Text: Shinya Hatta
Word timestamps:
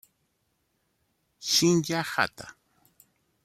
Shinya 1.49 2.01
Hatta 2.01 2.47